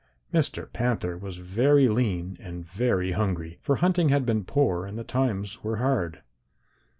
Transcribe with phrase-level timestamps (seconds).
[0.33, 0.67] Mr.
[0.73, 5.63] Panther was very lean and very hungry, for hunting had been poor and the times
[5.63, 6.23] were hard.